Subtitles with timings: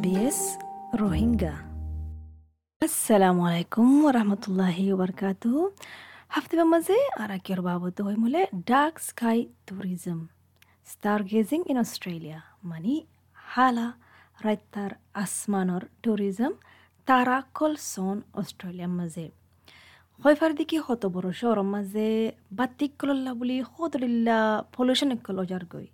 [0.00, 0.40] SBS
[0.94, 1.54] Rohingya
[2.82, 5.50] আসসালামু আলাইকুম রহমতুল্লাহি ওবরকাতু
[6.28, 10.20] হাফতে মাঝে আর আকির বাবদ হই মলে dark sky tourism
[10.86, 12.94] star gazing in Australia মানে
[13.34, 13.86] হালা
[14.44, 16.52] রাইতার আসমানর ট্যুরিজম
[17.08, 19.26] তারা কল সন অস্ট্রেলিয়ার মাঝে
[20.22, 22.08] হয়ফার দিকে হত বড় শহরের মাঝে
[22.52, 24.38] বাতিক কলল্লা বুলি হতলিল্লা
[24.76, 25.88] পলিউশন কল অজার গই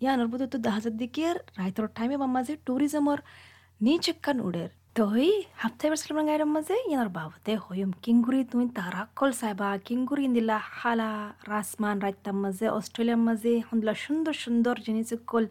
[0.00, 1.24] ইয়ানোর বুধ তো দাহাজার দিকে
[1.58, 3.18] রাইতর টাইমে বা মাঝে ট্যুরিজমর
[3.80, 9.00] নি চেক্কান উডের তো হই হাফতাই বারসলাম গাইর মাঝে ইয়ানোর বাবতে হইম কিংগুরি তুমি তারা
[9.18, 11.10] কল সাইবা কিংগুরি ইন্দিলা হালা
[11.50, 15.44] রাসমান রাইতার মাঝে অস্ট্রেলিয়ার মাঝে হন্দলা সুন্দর সুন্দর জিনিস কল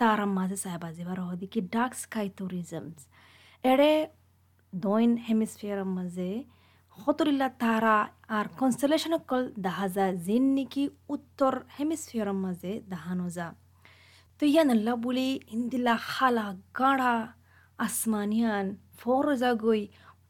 [0.00, 3.00] তারা মাঝে সাইবা যেবার হদিকে ডার্ক স্কাই ট্যুরিজমস
[3.64, 3.92] এড়ে
[4.72, 6.30] দইন হেমিস্ফিয়ার মাঝে
[6.96, 7.96] হতরিল্লা তারা
[8.36, 13.46] আর কনস্টেলেশন কল দেখা যায় জিন নিকি উত্তর হেমিস্ফিয়ার মাঝে দেখানো যা
[14.40, 16.46] তো ইয়ান বুলি ইন্দিলা খালা
[16.78, 17.14] গাড়া
[17.78, 18.66] আসমানিয়ান
[18.98, 19.82] ফরজা গই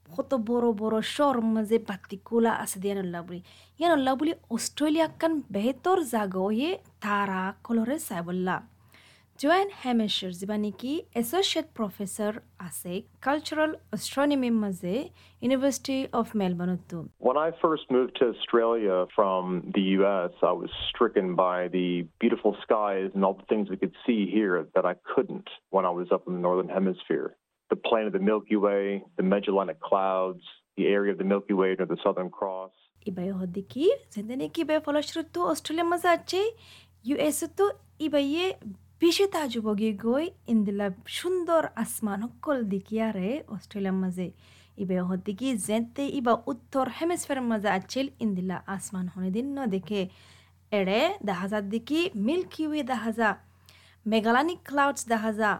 [0.08, 3.40] কত বড় বড় শর মাঝে বাতি কোলা আছে দিয়ান বুলি
[3.80, 6.70] ইয়ান বলি অস্ট্রেলিয়া কান বেহতর জাগয়ে
[7.00, 8.56] তারা কলরে সাইবল্লা
[9.38, 16.80] Joan Hamisher Zibaniki, Associate Professor ASEC, Cultural Astronomy Maze, University of Melbourne.
[17.18, 22.56] When I first moved to Australia from the US, I was stricken by the beautiful
[22.64, 26.08] skies and all the things we could see here that I couldn't when I was
[26.10, 27.36] up in the Northern Hemisphere.
[27.70, 30.42] The plane of the Milky Way, the Magellanic Clouds,
[30.76, 32.72] the area of the Milky Way near the Southern Cross.
[33.08, 33.74] ኢበየ ሆድኪ
[34.14, 36.30] ዘንደኔኪ በፈለሽርቱ ኦስትሬሊያ መዛቼ
[37.10, 37.58] ዩኤስቱ
[38.06, 38.34] ኢበየ
[39.02, 40.86] US তো ইবাইয়ে গৈ ইন্দিলা
[41.18, 44.26] সুন্দর আসমান সকল দিকিয়ারে অস্ট্রেলিয়ার মাঝে
[44.78, 50.00] ইবে হদ্দিকি যেতে ইবা উত্তর হেমিসফেয়ার মাঝে আছিল ইন্দিলা আসমান হনে দিন ন দেখে
[50.72, 53.28] এড়ে যা দিকি মিল্কি ওয়ে দেখা যা
[54.06, 55.52] মেঘালানিক ক্লাউডস যা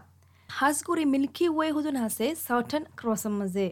[0.49, 3.67] হাজগুড়ি মিল্কি ওয়ে হুজুন হাসে সাউথার্ন ক্রসের মাঝে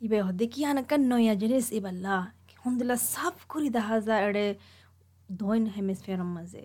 [0.00, 2.16] ইবে হদ্দিকি হানাকা নয়া জিনিস ইবাল্লা
[2.64, 3.68] হন্দিলা সাফ করি
[4.06, 4.46] যা এড়ে
[5.28, 6.62] দৈন হেমিসফেয়ারের মাঝে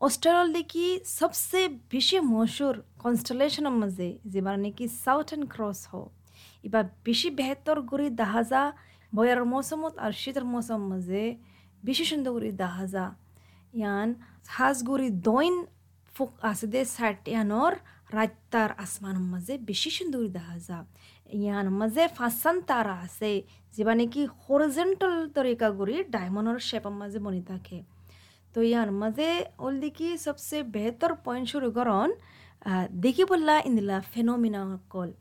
[0.00, 0.86] অস্ট্রেলিয়ার দেখি
[1.18, 5.92] সবচেয়ে বেশি মশুর কনস্টেলেশনের মাঝে যেবার নাকি সাউথার্ন ক্রস হ।
[6.64, 8.06] এবার বেশি বেহতর করে
[8.50, 8.62] যা
[9.14, 11.22] বয়ার মৌসুমত আর শীতের মৌসুম মাঝে
[11.84, 12.50] বেশি সুন্দর করে
[12.94, 13.04] যা
[13.74, 14.08] ইয়ান
[14.48, 15.54] হাজগুড়ি দৈন
[16.14, 17.74] ফুক আছে দে সাইট ইয়ানোর
[18.12, 20.22] রাত্তার আসমানের মাঝে বেশি সুন্দর
[20.68, 20.78] যা
[21.40, 23.32] ইয়ান মাঝে ফাঁসান তারা আছে
[23.74, 27.78] যেবা নাকি হরিজেন্টাল তরিকা করে ডায়মন্ডর শেপের মাঝে বনি থাকে।
[28.56, 32.12] toyan you oldiki sabse behtar point shuru goron
[33.04, 33.98] dikibulla indila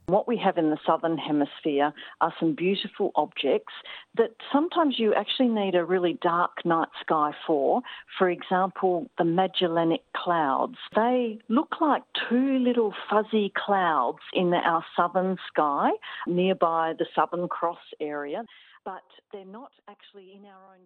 [0.08, 3.74] what we have in the southern hemisphere are some beautiful objects
[4.18, 7.82] that sometimes you actually need a really dark night sky for.
[8.18, 10.78] For example the magellanic clouds.
[10.96, 15.92] They look like two little fuzzy clouds in our southern sky
[16.26, 18.44] nearby the southern cross area.
[18.86, 19.10] But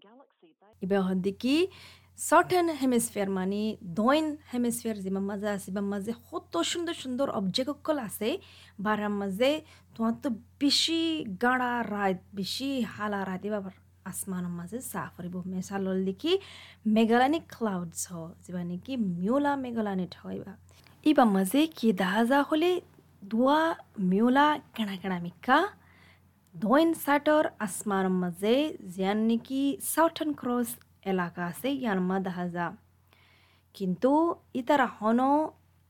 [0.02, 0.50] galaxy.
[0.82, 1.68] They...
[2.20, 3.62] certain hemisphere মানে
[4.00, 8.30] দইন hemisphere যিমান মাঝে আছে বা মাঝে কত সুন্দর সুন্দর অবজেক্ট অকল আছে
[8.80, 9.50] বারার মাঝে
[9.96, 10.30] তোমার তো
[10.62, 11.02] বেশি
[11.44, 16.32] গাড়া রাত বেশি হালা রাত এবার আসমানের মাঝে সাফ ফুরিব মেসালল দেখি
[16.96, 20.54] মেগালানিক ক্লাউডস হ যেবা নাকি মিউলা মেগালানিট হয় বা
[21.06, 22.70] ইবা মাঝে কি দেখা হলে
[23.24, 23.62] দুয়া
[24.12, 25.58] মিউলা কেনা কেনা মিকা
[26.60, 28.56] দইন সাটর আসমানের মাঝে
[28.94, 29.62] জিয়ান নাকি
[29.92, 30.70] সাউথার্ন ক্রস
[31.12, 32.66] এলাকা আছে ইয়ার মা দেখা যা
[33.76, 34.12] কিন্তু
[34.60, 35.20] ইতারা হন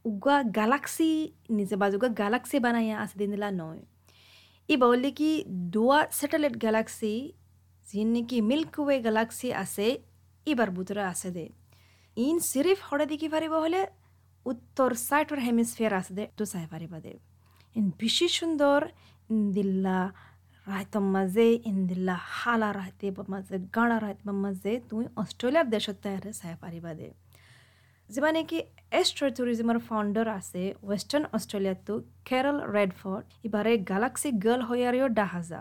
[0.05, 1.11] উগা গ্যালাক্সি
[1.57, 3.81] নিজে বাজুগা গ্যালাক্সি বানাইয়া আছে দিনলা নয়
[4.69, 5.29] ই বললে কি
[5.73, 7.13] দুয়া স্যাটেলাইট গ্যালাক্সি
[7.87, 9.87] যিন নাকি মিল্ক ওয়ে গ্যালাক্সি আছে
[10.47, 11.45] এবার ভিতরে আছে দে
[12.17, 13.81] ইন সিরিফ হরে দেখি পারিব হলে
[14.45, 17.13] উত্তর সাইটর হেমিসফিয়ার আছে দে তো চাই পারিবা দে
[17.75, 18.79] ইন বেশি সুন্দর
[19.55, 19.97] দিল্লা
[20.69, 26.91] রাইতম মাঝে ইন্দিল্লা হালা রাইতে মাঝে গাঁড়া রাইতে মাঝে তুমি অস্ট্রেলিয়ার দেশত তাইরে চাই পাৰিবা
[26.99, 27.07] দে
[28.09, 28.57] যিমান নেকি
[28.99, 31.93] এষ্ট্ৰ টুৰিজমৰ ফাউণ্ডাৰ আছে ৱেষ্টাৰ্ণ অষ্ট্ৰেলিয়াতো
[32.27, 35.59] কেৰল ৰেডফৰ্ড ইবাৰে গালাক্সি গাৰ্ল আৰু ডাহাজা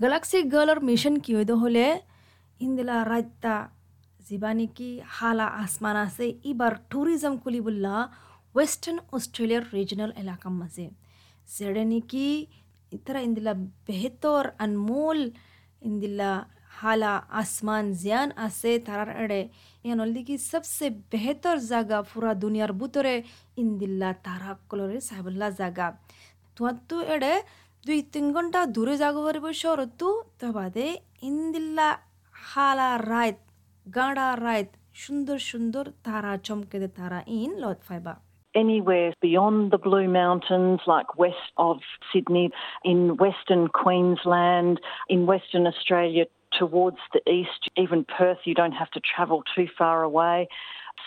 [0.00, 1.86] গালাক্সি গাৰ্লৰ মিছন কি হৈ হ'লে
[2.60, 3.54] ইন্দিলা ৰাইতা
[4.26, 7.94] যিবা নেকি হালা আসমান আছে ইবাৰ টুৰিজম খুলিবলা
[8.54, 10.86] ৱেষ্টাৰ্ণ অষ্ট্ৰেলিয়াৰ ৰিজনেল এলেকাৰ মাজে
[11.48, 12.26] যেনে নেকি
[12.96, 15.32] ترى إن دلا بهتور أنمول
[15.86, 19.50] إن دلا حالا آسمان زيان آسي ترار أڑي
[19.84, 23.22] يعني ولدي كي سب سے بهتر زاگا پورا دنیا بوتره
[23.58, 25.50] إن دلا تارا كلوري صاحب الله
[27.86, 30.08] দুই তিন ঘণ্টা দূরে জাগো পারিব শরতু
[30.40, 30.86] তো বাদে
[31.28, 31.88] ইন্দিল্লা
[32.34, 33.38] হালা রায়ত
[33.86, 34.70] গাঁড়া রায়ত
[35.02, 38.14] সুন্দর সুন্দর তারা চমকে দে তারা ইন লত ফাইবা
[38.54, 41.78] anywhere beyond the Blue Mountains, like west of
[42.12, 42.50] Sydney,
[42.84, 46.26] in Western Queensland, in Western Australia
[46.58, 50.48] towards the east, even Perth, you don't have to travel too far away.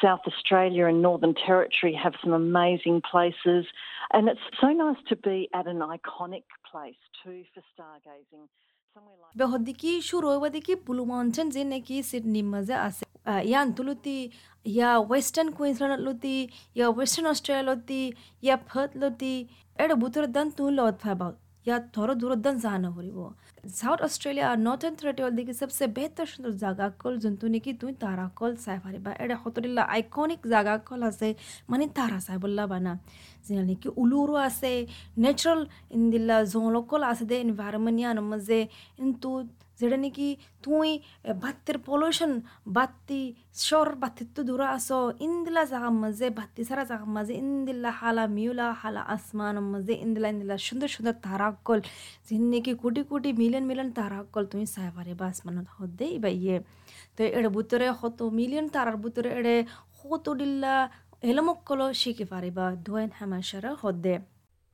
[0.02, 3.66] South Australia and Northern Territory have some amazing places,
[4.12, 8.48] and it's so nice to be at an iconic place too for stargazing.
[9.35, 14.31] بهديكي شو رواديكي بلو ماونتن زينكي سيدني مزا أس يان تلوتي
[14.67, 19.49] يا ويسترن كوينسلاند لوتي يا ويسترن أستراليا لوتي يا بيرث لوتي
[19.83, 21.29] এড়ে বুতর দান তুই লত ফাবা
[21.67, 23.27] या थोड़ा दूर दन जाना हो रही वो
[23.71, 28.25] साउथ ऑस्ट्रेलिया और नॉर्थन थ्रेटिवल देखि सबसे बेहतर सुंदर জাগা কল জন্তু নেকি তুই তারা
[28.39, 31.29] কল চাই পারিবা এটা হতরিল্লা আইকনিক জাগা কল আছে
[31.71, 32.93] মানে তারা চাই বললা বানা
[33.47, 34.73] যেন নেকি উলুরো আছে
[35.19, 35.61] ন্যাচারাল
[35.97, 38.61] ইন্দিল্লা জংলকল আছে দে এনভায়রনমেন্ট ইয়ান মজে
[38.99, 39.29] কিন্তু
[39.80, 40.28] যেটা নাকি
[40.66, 40.90] তুই
[41.44, 42.32] বাত্তির পলিউশন
[42.78, 43.22] বাত্তি
[43.68, 49.02] শর বাত্তির দূর আসো, ইন্দিলা জাগা মাঝে, বাত্তি সারা জাগা মাঝে ইন্দিল্লা হালা মিউলা হালা
[49.16, 51.80] আসমান মাঝে, ইন্দিলা ইন্দিলা সুন্দর সুন্দর তারাকল
[52.28, 56.58] যে নাকি কোটি কোটি মিলিয়ন মিলিয়ন তারাকল তুমি চাই পারে বা আসমানত হদে বা ইয়ে।
[57.16, 59.56] তো এড়ে বুতরে হত মিলিয়ন তারার বুতরে এড়ে
[60.00, 60.76] হত ডিল্লা
[61.30, 64.16] এলমকলো শিখে পারিবা ধোয়েন হামাশারা হদে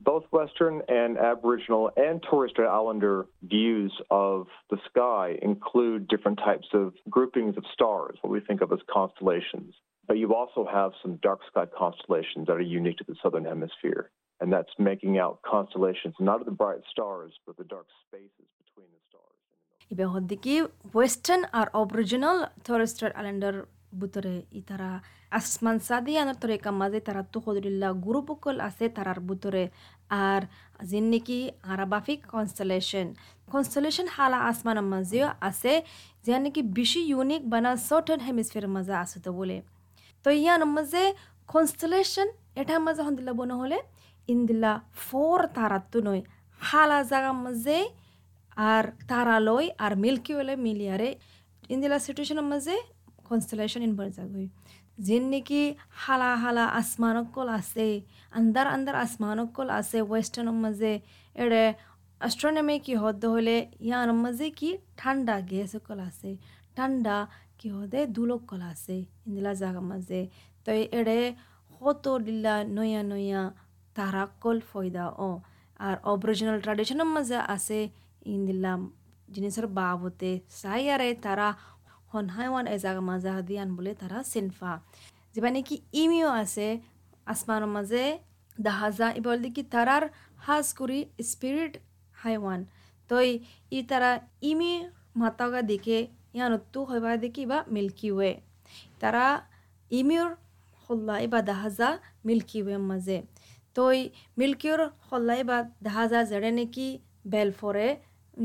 [0.00, 6.68] both Western and Aboriginal and Torres Strait Islander views of the sky include different types
[6.74, 9.74] of groupings of stars, what we think of as constellations.
[10.06, 14.10] But you also have some dark sky constellations that are unique to the Southern Hemisphere.
[14.40, 18.88] And that's making out constellations, not of the bright stars, but the dark spaces between
[18.94, 19.40] the stars.
[19.92, 20.54] EBay হদ্দিকি
[20.94, 23.14] western R original Torres Strait
[23.93, 24.91] বুতরে ইতারা
[25.31, 29.63] আসমান সাদি আনার তরে কামাজে তারা তো হদরিল্লা গুরুপকল আছে তারার বুতরে
[30.23, 30.41] আর
[30.89, 31.37] যেন নাকি
[31.73, 33.07] আরাবাফিক কনস্টলেশন
[33.47, 35.73] কনস্টলেশন হালা আসমান মাঝেও আছে
[36.25, 39.57] যে নাকি বেশি ইউনিক বানা সাউথার্ন হেমিসফিয়ার মাঝে আছে তো বলে
[40.25, 41.03] তো ইয়ান মাঝে
[41.49, 42.27] কনস্টলেশন
[42.61, 43.77] এটা মাঝে হন্দিল্লা বনে হলে
[44.27, 44.71] ইন্দিল্লা
[45.01, 46.21] ফোর তারাত্তু নয়
[46.61, 47.77] হালা জাগা মাঝে
[48.69, 51.09] আর তারালয় আর মিল্কি ওয়েলে মিলিয়ারে
[51.69, 52.75] ইন্দিলা সিটুয়েশনের মাঝে
[53.30, 54.48] constellation in Barzagui.
[54.98, 55.62] जिनकी
[56.00, 57.88] हाला हाला আসমানকল আছে
[58.32, 60.92] আন্দার আন্দার আসমানকল আছে ওয়েস্টার্ন মাঝে
[61.36, 61.64] এড়ে
[62.20, 64.70] অ্যাস্ট্রোনমি কি হদ হলে ইয়ার মাঝে কি
[65.00, 66.30] ঠান্ডা গ্যাস কল আছে
[66.76, 67.16] ঠান্ডা
[67.58, 70.20] কি হদে দুলকল আছে ইন্দিলা জাগা মাঝে
[70.64, 71.18] তো এড়ে
[71.80, 73.42] কত দিল্লা নয়া নয়া
[73.96, 75.30] তারাকল ফয়দা ও
[75.80, 77.78] আর অরিজিনাল ট্রাডিশনের মাঝে আছে
[78.26, 78.72] ইন্দিল্লা
[79.28, 80.30] জিনিসের বাবতে
[80.60, 81.48] চাই আরে তারা
[82.11, 84.71] হন হাইওয়ান এজাগা মাজা দিয়ান বলে তারা সিনফা।
[85.33, 86.67] যেবা নাকি ইমিও আছে
[87.31, 88.03] আসমানৰ মাঝে
[88.67, 90.03] দাহাজা এবার দেখি তারার
[90.45, 90.99] হাজ করি
[91.29, 91.73] স্পিরিট
[92.21, 92.59] হাইওয়ান।
[93.09, 93.29] তই
[93.77, 94.11] ই তারা
[94.49, 94.73] ইমি
[95.21, 95.97] মাতাগা দেখে
[96.37, 98.31] ইয়ানতো হইবা দেখি বা মিল্কি ওয়ে।
[99.01, 99.25] তারা
[99.99, 100.31] ইমিওর
[100.83, 101.89] হল্লাই বা দাহাজা
[102.27, 103.17] মিল্কি ওয়ে মাঝে।
[103.77, 103.97] তই
[104.39, 106.87] মিল্কিওর হল্লাই বা দাহাজা যেড়ে নাকি
[107.33, 107.87] বেলফরে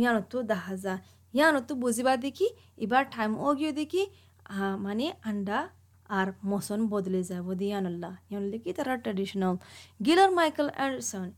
[0.01, 0.95] ইয়ানতো দাহাজা।
[1.37, 2.47] ইয়ানতো বুঝিবা দেখি
[2.85, 4.03] এবার টাইম গিয়ে দেখি
[4.87, 5.59] মানে আন্ডা
[6.11, 9.55] আর মোশন বদলে যাব দিয়ানুল্লাহ ইয়ান দেখি তারা ট্রেডিশনাল
[10.01, 11.29] গিলার মাইকেল অ্যান্ডারসন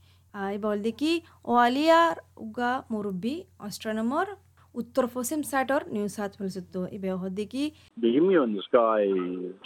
[0.56, 1.12] এবার দেখি
[1.50, 3.34] ওয়ালিয়ার উগা মুরব্বী
[3.66, 4.28] অস্ট্রোনমার
[4.74, 7.64] উত্তর পশ্চিম সাইডর নিউ সাউথ ওয়েলস তো এবার দেখি
[8.02, 9.00] The emu in the sky,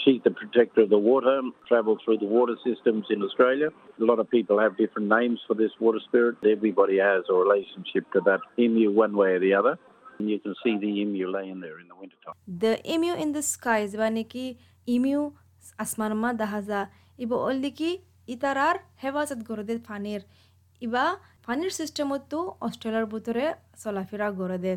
[0.03, 1.37] she's the protector of the water,
[1.69, 3.69] travel through the water systems in Australia.
[4.03, 6.35] A lot of people have different names for this water spirit.
[6.57, 9.75] Everybody has a relationship to that emu one way or the other.
[10.29, 12.35] You can see the emu laying there in the wintertime.
[12.47, 14.45] The emu in the sky মানে কি
[14.89, 15.21] EMU
[15.83, 16.81] আসমান মা দেখা যা
[17.19, 17.91] ইবা অলদি কি
[18.29, 20.23] ইতারার হেফাজত করে দে পানির
[20.83, 21.05] ইবা
[21.47, 23.45] পানির সিস্টেমতো অস্ট্রেলিয়ার ভিতরে
[23.83, 24.73] চলাফেরা করে দে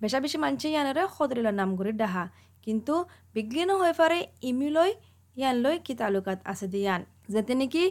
[0.00, 2.24] বেশা বেশি মানুষে ইয়ানরে সদরিলার নাম করে ডাহা
[2.66, 2.94] কিন্তু
[3.36, 4.18] বিজ্ঞান হয়ে পারে
[4.50, 4.92] ইমিউলই
[5.36, 7.00] ইয়ান লই কি তালুকাত আছে দিয়ান
[7.34, 7.84] যাতে নাকি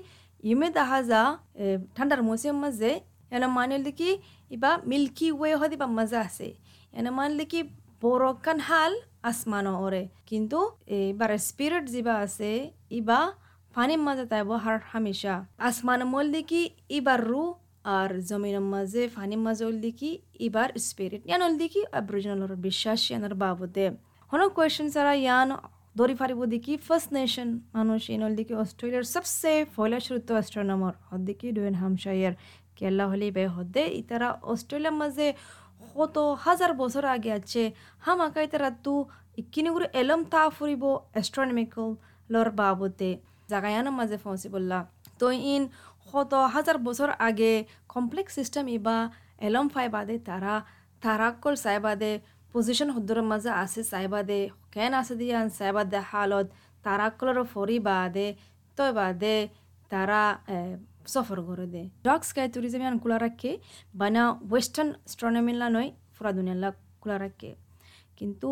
[0.44, 1.22] ইমে দেখা যা
[1.96, 2.92] ঠান্ডার মৌসুম মাঝে
[3.36, 4.10] এনে মানিল দেখি
[4.52, 6.48] ইবা মিল্কি ওয়ে হয় দিবা মজা আছে
[6.94, 7.60] এনে মানলে কি
[8.02, 8.94] বড়কান হাল
[9.30, 10.60] আসমান ওরে কিন্তু
[11.00, 12.50] এবার স্পিরিট যিবা আছে
[13.00, 13.20] ইবা
[13.74, 15.36] পানির মাঝে তাইব হার হামেশা
[15.68, 16.62] আসমান মল দেখি
[16.98, 17.44] ইবার রু
[17.96, 20.12] আর জমিনের মাঝে পানির মাঝে ওল দেখি
[20.48, 23.86] ইবার স্পিরিট ইয়ান ওল দেখি অ্যাব্রিজিনাল বিশ্বাস ইয়ানোর বাবদে
[24.32, 25.50] হন কোয়েশন ছাড়া ইয়ান
[25.98, 31.48] দৌড়ি ফারিব দেখি ফার্স্ট নেশন মানুষ ইনল দেখি অস্ট্রেলিয়ার সবসে ফয়লা শ্রুত অ্যাস্ট্রোনমার হদ দেখি
[31.56, 32.34] ডুয়েন হামশাইয়ার
[32.78, 35.28] কেল্লা হলি বে হদে ইতারা অস্ট্রেলিয়ার মাঝে
[35.96, 36.16] কত
[36.46, 37.64] হাজার বছর আগে আছে
[38.06, 38.94] হাম আকাইতে রাতু
[39.38, 41.88] ইকিনিগুলো এলম তা ফুরিব অ্যাস্ট্রনমিক্যাল
[42.30, 43.10] লর বাবতে।
[43.50, 44.80] জাগায়ানো মাঝে ফসি বললা
[45.20, 45.64] তো ইন
[46.12, 47.52] কত হাজার বছর আগে
[47.90, 48.98] কমপ্লেক্স সিস্টেম ইবা
[49.48, 50.54] এলম ফাই বাদে তারা
[51.04, 52.12] তারাকল সাইবাদে
[52.54, 54.40] পজিশন হদ্দরের মাঝে আছে সাইবাদে
[54.72, 56.48] কেন আছে দিয়ান সাইবাদে হালত
[56.86, 58.28] তারাকলর ফরি বাদে
[58.78, 59.36] তই বাদে
[59.92, 60.22] তারা
[61.14, 63.52] সফর করে দে ডার্ক স্কাই ট্যুরিজম খোলা রাখে,
[64.02, 66.70] বানা ওয়েস্টার্ন স্ট্রনমিলা নয় ফুরা দুনিয়ালা
[67.02, 67.52] খোলা রাখে।
[68.18, 68.50] কিন্তু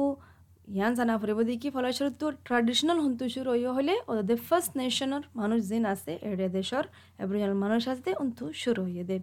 [0.75, 5.83] ইয়ান জানা ফুৰিব দেখি ফলস্বৰূপটো ট্ৰেডিশ্যনেল শুনটো শুরু হইয়া হলে ওদের ফার্স্ট নেশনের মানুষ যেন
[5.93, 6.83] আছে এরিয়া দেশর
[7.17, 9.17] অ্যাবরিজিনাল মানুষ আছে উন্তু শুরু হইয়া দে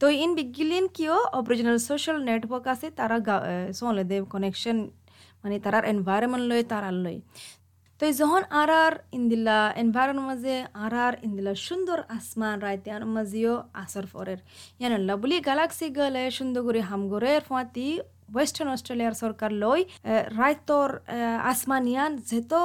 [0.00, 3.16] তো ইন বিগিলিন কিয় অরিজিনাল সোশ্যাল নেটওয়ার্ক আছে, তারা
[3.78, 4.76] চলে দে কানেকশন
[5.42, 7.18] মানে তারার এনভায়রনমেন্ট লয়, তারার লয়।
[8.00, 13.54] তো যখন আর আর ইন্দিলা এনভায়রনমেন্ট মাঝে আর আর ইন্দিলা সুন্দর আসমান রাইতে আন মাঝেও
[13.82, 14.40] আসর ফরের
[14.80, 17.88] ইয়ান লাবলি গ্যালাক্সি গলে সুন্দর করে হামগরের ফাঁতি
[18.34, 19.80] ওয়েস্টার্ন অস্ট্রেলিয়ার সরকার লই
[20.38, 20.88] রাইতর
[21.52, 22.60] আসমানিয়ান যেহেতু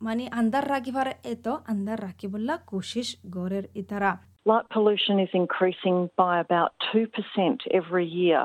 [0.00, 4.12] মানে আন্দার রাখিবার, এত আন্দার রাখিবল্লা কোশিশ গরের ইতারা
[4.46, 8.40] Light pollution is increasing by about 2% every year.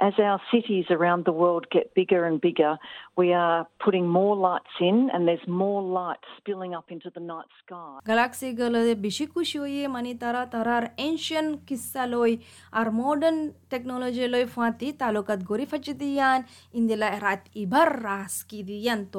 [0.00, 2.78] As our cities around the world get bigger and bigger,
[3.16, 7.50] we are putting more lights in and there's more light spilling up into the night
[7.60, 7.98] sky.
[8.06, 12.32] Galaxy গুলোতে বেশি খুশি হইয়ে মানে তারা তারার ancient কিসা লই
[12.78, 13.38] আর modern
[13.72, 16.40] technology লই ফাঁতি তালুকাত গরি ফাচি দিয়ান
[16.78, 19.18] ইন্দিলা রাত ইবার রাস কি দিয়ান তো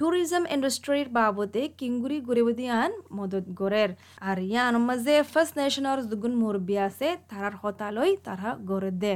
[0.00, 3.90] মঞ্চরে ট্যুরিজম ইন্ডাস্ট্রির বাবদে কিঙ্গুরি গুরিবদি আন মদত গরের
[4.28, 9.14] আর ইয়ান মাঝে ফার্স্ট নেশনের দুগুণ মুরবি আছে, তারার হতালই তারা গড়ে দে।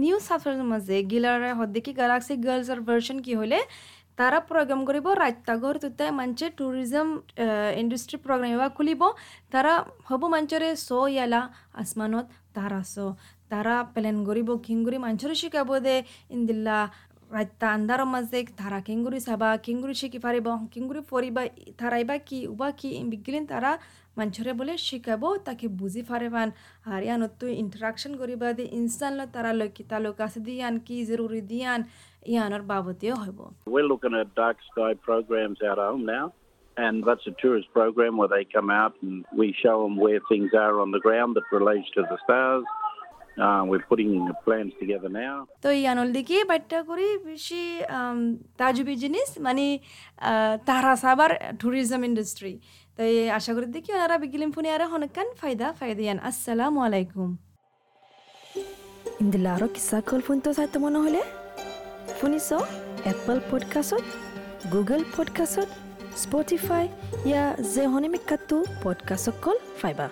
[0.00, 3.58] নিউ ওয়েলসের মাঝে গিলারে হদ্দেকি গ্যালাক্সি গার্লসের ভার্সন কি হলে
[4.18, 7.08] তারা প্রোগ্রাম কৰিব ৰাত্যাগৰ তুতাই মাঞ্চে টুৰিজম
[7.80, 9.02] ইণ্ডাষ্ট্ৰী প্ৰগ্ৰাম এবাৰ খুলিব।
[9.52, 9.72] তারা
[10.08, 11.40] হ'ব মাঞ্চৰে চ' ইয়ালা
[11.82, 12.26] আসমানত
[12.56, 13.14] তারা চ'
[13.50, 15.96] তারা প্লেন কৰিব কিংগুৰি মাঞ্চৰে শিকাব দে।
[16.36, 16.78] ইন্দিল্লা
[17.34, 21.42] রাইতা আন্দার মাঝে তারা কেঙ্গুরি সাবা কেঙ্গুরি শিখি পারিব কেঙ্গুরি ফরিবা
[21.80, 23.70] তারাইবা কি উবা কি বিগিলিন তারা
[24.16, 26.48] মানুষরে বলে শিখাবো তাকে বুঝি পারেবান
[26.92, 31.80] আর ইয়ান তো ইন্টারাকশন করিবা দিয়ে ইনসান তারা লক্ষ্য তালুক আছে দিয়ান কি জরুরি দিয়ান
[32.32, 33.40] ইয়ানোর বাবতেও হইব
[33.74, 36.26] We're looking at dark sky programs out home now.
[36.76, 40.50] And that's a tourist program where they come out and we show them where things
[40.64, 42.66] are on the ground that relates to the stars.
[45.62, 47.62] তো ইয়ানল দিকে বাট্টা করি বেশি
[48.58, 49.78] তাজুবি জিনিস মানে
[50.66, 52.52] তারা সাবার tourism industry
[52.96, 57.30] তাই আশা করি দেখি ওনারা বিগিলিম ফোনে আর হনকান ফায়দা ফায়দা ইয়ান আসসালামু আলাইকুম।
[59.20, 61.22] ইন্দিলা আরও কিসা কল ফোন তো চাইতে মনে হলে?
[62.20, 62.48] শুনিছ?
[63.12, 64.04] এপল পডকাষ্টত
[64.72, 65.70] গুগল পডকাষ্টত
[66.22, 66.84] স্পটিফাই
[67.30, 70.06] ইয়া যে হনিমিকাটো পডকাষ্টত কল ফাইবা